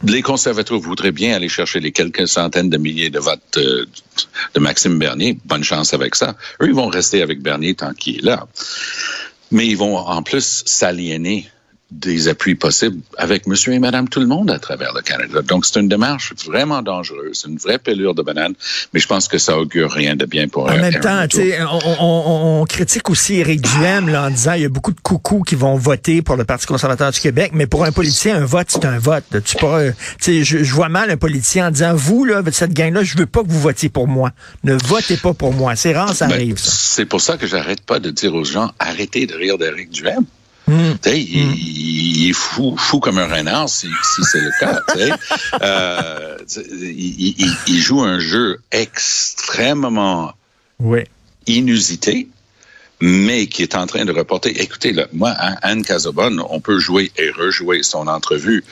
Les 0.03 0.21
conservateurs 0.21 0.79
voudraient 0.79 1.11
bien 1.11 1.35
aller 1.35 1.49
chercher 1.49 1.79
les 1.79 1.91
quelques 1.91 2.27
centaines 2.27 2.69
de 2.69 2.77
milliers 2.77 3.09
de 3.09 3.19
votes 3.19 3.57
euh, 3.57 3.85
de 4.53 4.59
Maxime 4.59 4.99
Bernier. 4.99 5.37
Bonne 5.45 5.63
chance 5.63 5.93
avec 5.93 6.15
ça. 6.15 6.35
Eux, 6.61 6.67
ils 6.67 6.75
vont 6.75 6.87
rester 6.87 7.21
avec 7.21 7.41
Bernier 7.41 7.75
tant 7.75 7.93
qu'il 7.93 8.17
est 8.17 8.23
là. 8.23 8.47
Mais 9.51 9.67
ils 9.67 9.77
vont 9.77 9.97
en 9.97 10.21
plus 10.23 10.63
s'aliéner 10.65 11.49
des 11.89 12.27
appuis 12.27 12.55
possibles 12.55 12.97
avec 13.17 13.47
monsieur 13.47 13.71
et 13.71 13.79
madame 13.79 14.09
tout 14.09 14.19
le 14.19 14.25
monde 14.25 14.51
à 14.51 14.59
travers 14.59 14.93
le 14.93 15.01
Canada. 15.01 15.41
Donc, 15.41 15.65
c'est 15.65 15.79
une 15.79 15.87
démarche 15.87 16.33
vraiment 16.45 16.81
dangereuse, 16.81 17.45
une 17.47 17.57
vraie 17.57 17.77
pelure 17.79 18.13
de 18.13 18.21
banane, 18.21 18.53
mais 18.93 18.99
je 18.99 19.07
pense 19.07 19.29
que 19.29 19.37
ça 19.37 19.57
augure 19.57 19.89
rien 19.91 20.15
de 20.17 20.25
bien 20.25 20.49
pour 20.49 20.65
En 20.69 20.75
même 20.75 20.99
temps, 20.99 21.23
on, 21.71 22.59
on- 22.61 22.65
critique 22.65 23.09
aussi 23.09 23.35
Éric 23.35 23.61
Duhem 23.61 24.09
là, 24.09 24.25
en 24.27 24.29
disant 24.29 24.53
il 24.53 24.63
y 24.63 24.65
a 24.65 24.69
beaucoup 24.69 24.91
de 24.91 24.99
coucous 24.99 25.43
qui 25.43 25.55
vont 25.55 25.75
voter 25.77 26.21
pour 26.21 26.35
le 26.35 26.43
Parti 26.43 26.65
conservateur 26.65 27.11
du 27.11 27.19
Québec, 27.21 27.51
mais 27.53 27.67
pour 27.67 27.85
un 27.85 27.91
politicien, 27.93 28.35
un 28.35 28.45
vote, 28.45 28.67
c'est 28.69 28.83
un 28.85 28.99
vote. 28.99 29.23
Tu 29.45 29.55
pas, 29.55 29.85
je, 30.21 30.41
je 30.43 30.73
vois 30.73 30.89
mal 30.89 31.09
un 31.09 31.17
politicien 31.17 31.67
en 31.67 31.71
disant 31.71 31.93
vous, 31.95 32.25
là, 32.25 32.41
cette 32.51 32.73
gang-là, 32.73 33.03
je 33.03 33.17
veux 33.17 33.25
pas 33.27 33.43
que 33.43 33.47
vous 33.49 33.61
votiez 33.61 33.87
pour 33.89 34.07
moi. 34.09 34.31
Ne 34.65 34.75
votez 34.85 35.15
pas 35.15 35.33
pour 35.33 35.53
moi. 35.53 35.75
C'est 35.77 35.93
rare, 35.93 36.13
ça 36.13 36.27
Ben, 36.27 36.33
arrive. 36.33 36.57
C'est 36.57 37.05
pour 37.05 37.21
ça 37.21 37.37
que 37.37 37.47
j'arrête 37.47 37.81
pas 37.81 37.99
de 37.99 38.09
dire 38.11 38.33
aux 38.35 38.43
gens, 38.43 38.71
arrêtez 38.79 39.25
de 39.25 39.33
rire 39.35 39.57
d'Éric 39.57 39.89
Duhem. 39.91 40.25
Tu 40.67 40.73
sais, 41.09 41.21
il, 41.21 41.55
il 41.55 42.29
est 42.29 42.33
fou, 42.33 42.75
fou 42.77 42.99
comme 42.99 43.17
un 43.19 43.27
renard 43.33 43.69
si, 43.69 43.87
si 43.87 44.23
c'est 44.23 44.41
le 44.41 44.51
cas. 44.59 44.81
Euh, 45.61 46.37
il, 46.55 47.35
il- 47.41 47.55
il 47.67 47.79
joue 47.81 48.01
un 48.03 48.19
jeu 48.19 48.59
extrêmement 48.71 50.33
Oui. 50.79 51.01
inusité, 51.47 52.27
mais 52.99 53.47
qui 53.47 53.63
est 53.63 53.75
en 53.75 53.85
train 53.87 54.05
de 54.05 54.11
reporter. 54.11 54.49
Écoutez, 54.61 54.91
là, 54.93 55.07
moi, 55.13 55.29
Anne 55.61 55.83
Cazabonne, 55.83 56.41
on 56.49 56.59
peut 56.59 56.79
jouer 56.79 57.11
et 57.17 57.29
rejouer 57.31 57.83
son 57.83 58.07
entrevue 58.07 58.63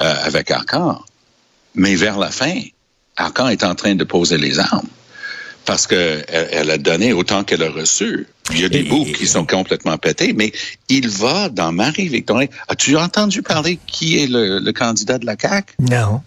euh, 0.00 0.14
avec 0.22 0.50
Arcan, 0.50 1.02
mais 1.74 1.94
vers 1.96 2.18
la 2.18 2.30
fin, 2.30 2.60
Arcan 3.16 3.48
est 3.48 3.64
en 3.64 3.74
train 3.74 3.94
de 3.94 4.04
poser 4.04 4.38
les 4.38 4.58
armes 4.58 4.88
parce 5.70 5.86
que 5.86 6.24
elle, 6.26 6.48
elle 6.50 6.70
a 6.72 6.78
donné 6.78 7.12
autant 7.12 7.44
qu'elle 7.44 7.62
a 7.62 7.70
reçu. 7.70 8.26
Il 8.52 8.58
y 8.60 8.64
a 8.64 8.68
des 8.68 8.80
Et- 8.80 8.82
bouts 8.88 9.04
et- 9.06 9.12
qui 9.12 9.28
sont 9.28 9.46
complètement 9.46 9.96
pétés, 9.98 10.32
mais 10.32 10.50
il 10.88 11.08
va 11.08 11.48
dans 11.48 11.70
Marie-Victorine. 11.70 12.48
As-tu 12.66 12.96
entendu 12.96 13.40
parler 13.42 13.78
qui 13.86 14.18
est 14.18 14.26
le, 14.26 14.58
le 14.58 14.72
candidat 14.72 15.18
de 15.18 15.26
la 15.26 15.36
CAQ? 15.40 15.74
Non. 15.78 16.22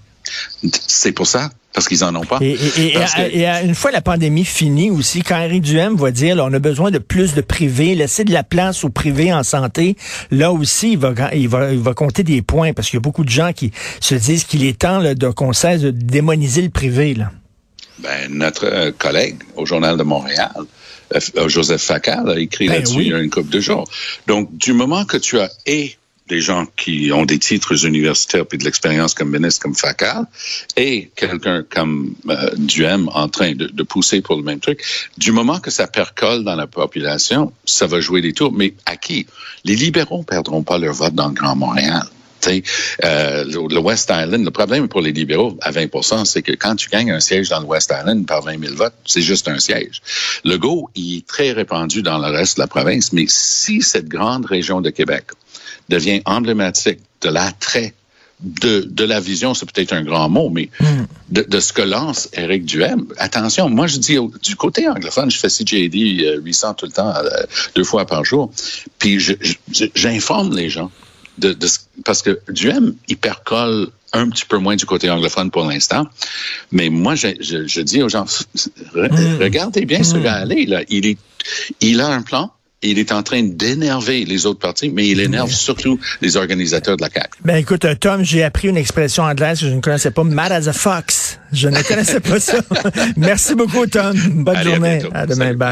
C'est 0.88 1.12
pour 1.12 1.28
ça, 1.28 1.50
parce 1.74 1.90
qu'ils 1.90 2.06
en 2.06 2.16
ont 2.16 2.24
pas. 2.24 2.38
Et, 2.40 2.52
et- 2.52 2.86
et- 2.88 2.94
Parce 2.94 3.16
que- 3.16 3.22
et- 3.24 3.42
et 3.42 3.66
une 3.66 3.76
fois 3.76 3.92
la 3.92 4.00
pandémie 4.00 4.46
finie 4.46 4.90
aussi, 4.90 5.24
quand 5.24 5.38
Éric 5.42 5.62
Duhem 5.64 5.98
va 5.98 6.12
dire 6.12 6.38
là, 6.38 6.46
on 6.46 6.54
a 6.54 6.60
besoin 6.60 6.90
de 6.90 7.00
plus 7.00 7.34
de 7.34 7.42
privé, 7.42 7.96
laisser 7.96 8.24
de 8.24 8.32
la 8.32 8.44
place 8.44 8.86
au 8.86 8.90
privé 8.90 9.34
en 9.34 9.44
santé, 9.44 9.98
là 10.32 10.54
aussi, 10.54 10.94
il 10.94 10.98
va, 11.00 11.14
il 11.36 11.50
va, 11.50 11.74
il 11.74 11.80
va 11.80 11.94
compter 11.94 12.24
des 12.24 12.42
points 12.42 12.72
parce 12.72 12.90
qu'il 12.90 12.96
y 12.96 13.02
a 13.02 13.08
beaucoup 13.10 13.26
de 13.26 13.30
gens 13.30 13.52
qui 13.52 13.72
se 14.00 14.16
disent 14.16 14.46
qu'il 14.46 14.64
est 14.64 14.80
temps 14.80 15.00
là, 15.00 15.16
de, 15.16 15.28
qu'on 15.28 15.52
cesse 15.52 15.82
de 15.82 15.92
démoniser 15.92 16.62
le 16.62 16.70
privé. 16.70 17.14
Là. 17.14 17.30
Ben, 18.00 18.32
notre 18.32 18.66
euh, 18.66 18.92
collègue 18.92 19.38
au 19.56 19.66
Journal 19.66 19.98
de 19.98 20.04
Montréal, 20.04 20.52
euh, 21.14 21.20
euh, 21.38 21.48
Joseph 21.48 21.82
Facal, 21.82 22.30
a 22.30 22.40
écrit 22.40 22.68
Ben 22.68 22.76
là-dessus 22.76 22.98
oui. 22.98 23.06
il 23.06 23.12
y 23.12 23.14
a 23.14 23.20
une 23.20 23.30
couple 23.30 23.50
de 23.50 23.60
jours. 23.60 23.90
Donc, 24.28 24.56
du 24.58 24.74
moment 24.74 25.06
que 25.06 25.18
tu 25.18 25.40
as 25.40 25.52
et 25.66 25.96
des 26.28 26.40
gens 26.40 26.66
qui 26.78 27.12
ont 27.12 27.26
des 27.26 27.38
titres 27.38 27.86
universitaires 27.86 28.46
puis 28.46 28.58
de 28.58 28.64
l'expérience 28.64 29.14
comme 29.14 29.30
ministre 29.30 29.62
comme 29.62 29.76
Facal 29.76 30.26
et 30.78 31.12
quelqu'un 31.16 31.64
comme 31.70 32.16
euh, 32.30 32.50
Duhem 32.58 33.10
en 33.14 33.28
train 33.28 33.54
de, 33.54 33.68
de 33.68 33.84
pousser 33.84 34.22
pour 34.22 34.38
le 34.38 34.44
même 34.44 34.60
truc, 34.60 34.82
du 35.18 35.32
moment 35.32 35.60
que 35.60 35.70
ça 35.70 35.86
percole 35.86 36.44
dans 36.44 36.56
la 36.56 36.68
population, 36.68 37.52
ça 37.66 37.88
va 37.88 38.00
jouer 38.00 38.22
des 38.22 38.34
tours. 38.34 38.54
Mais 38.54 38.74
à 38.86 38.96
qui? 38.96 39.28
Les 39.66 39.76
libéraux 39.76 40.24
perdront 40.24 40.64
pas 40.64 40.78
leur 40.78 40.94
vote 40.94 41.14
dans 41.14 41.28
le 41.28 41.34
Grand 41.34 41.56
Montréal. 41.56 42.08
Euh, 43.04 43.44
le 43.46 43.80
West 43.80 44.10
Island, 44.14 44.44
le 44.44 44.52
problème 44.52 44.88
pour 44.88 45.02
les 45.02 45.12
libéraux 45.12 45.58
à 45.62 45.72
20% 45.72 46.26
c'est 46.26 46.42
que 46.42 46.52
quand 46.54 46.76
tu 46.76 46.90
gagnes 46.90 47.12
un 47.12 47.20
siège 47.20 47.50
dans 47.50 47.60
le 47.60 47.66
West 47.66 47.94
Island 47.98 48.26
par 48.26 48.42
20 48.44 48.60
000 48.60 48.76
votes, 48.76 48.94
c'est 49.06 49.22
juste 49.22 49.48
un 49.48 49.60
siège. 49.60 50.02
Le 50.44 50.58
go, 50.58 50.90
il 50.96 51.18
est 51.18 51.28
très 51.28 51.52
répandu 51.52 52.02
dans 52.02 52.18
le 52.18 52.28
reste 52.30 52.58
de 52.58 52.62
la 52.62 52.68
province, 52.68 53.14
mais 53.14 53.26
si 53.28 53.82
cette 53.82 54.08
grande 54.08 54.46
région 54.46 54.82
de 54.82 54.90
Québec 54.90 55.26
devient 55.90 56.22
emblématique 56.26 57.00
de 57.22 57.30
l'attrait 57.30 57.94
de, 58.40 58.82
de 58.82 59.06
la 59.06 59.22
vision, 59.22 59.54
c'est 59.54 59.66
peut-être 59.72 59.94
un 59.94 60.04
grand 60.04 60.28
mot, 60.28 60.50
mais 60.50 60.70
de, 61.30 61.44
de 61.44 61.60
ce 61.62 61.72
que 61.72 61.82
lance 61.82 62.28
Éric 62.34 62.66
Duhem. 62.66 63.06
Attention, 63.18 63.70
moi 63.70 63.88
je 63.88 63.98
dis 63.98 64.18
au- 64.18 64.32
du 64.44 64.58
côté 64.58 64.88
anglophone, 64.90 65.32
je 65.32 65.38
fais 65.38 65.48
CJD 65.48 66.24
euh, 66.26 66.42
800 66.42 66.74
tout 66.74 66.86
le 66.86 66.92
temps, 66.92 67.14
euh, 67.16 67.30
deux 67.76 67.86
fois 67.86 68.06
par 68.06 68.26
jour, 68.26 68.52
puis 69.00 69.18
j'informe 69.96 70.54
les 70.56 70.70
gens 70.70 70.92
de, 71.38 71.54
de 71.54 71.68
ce- 71.68 71.80
parce 72.06 72.22
que 72.22 72.40
Duhem, 72.50 72.94
il 73.08 73.18
percole 73.18 73.88
un 74.14 74.30
petit 74.30 74.46
peu 74.46 74.58
moins 74.58 74.76
du 74.76 74.86
côté 74.86 75.10
anglophone 75.10 75.50
pour 75.52 75.66
l'instant, 75.68 76.08
mais 76.72 76.90
moi 76.90 77.16
je, 77.16 77.30
je, 77.40 77.66
je 77.68 77.82
dis 77.82 78.02
aux 78.04 78.10
gens, 78.10 78.26
re- 78.96 79.40
regardez 79.42 79.86
bien 79.86 80.04
ce 80.04 80.18
gars 80.18 80.34
aller 80.36 80.66
là, 80.66 80.82
il 80.90 81.06
est, 81.08 81.18
il 81.82 82.00
a 82.02 82.08
un 82.08 82.22
plan. 82.22 82.52
Il 82.86 83.00
est 83.00 83.14
en 83.14 83.24
train 83.24 83.42
d'énerver 83.44 84.26
les 84.26 84.46
autres 84.46 84.60
partis, 84.60 84.90
mais 84.90 85.08
il 85.08 85.22
énerve 85.22 85.50
surtout 85.50 85.98
les 86.20 86.36
organisateurs 86.36 86.98
de 86.98 87.02
la 87.02 87.08
CAQ. 87.10 87.30
Ben 87.46 87.56
écoute, 87.56 87.86
euh, 87.86 87.96
Tom, 87.96 88.26
j'ai 88.26 88.44
appris 88.44 88.68
une 88.68 88.76
expression 88.76 89.24
anglaise 89.24 89.62
que 89.62 89.68
je 89.70 89.72
ne 89.74 89.80
connaissais 89.80 90.12
pas, 90.12 90.26
mad 90.26 90.52
as 90.52 90.68
a 90.68 90.74
fox. 90.74 91.40
Je 91.54 91.70
ne 91.70 91.82
connaissais 91.82 92.20
pas 92.20 92.42
ça. 92.42 92.58
Merci 93.16 93.56
beaucoup, 93.56 93.88
Tom. 93.88 94.14
Bonne 94.34 94.58
Allez, 94.58 94.72
journée. 94.72 95.00
À 95.14 95.26
demain. 95.26 95.46
Salut. 95.46 95.56
Bye. 95.58 95.72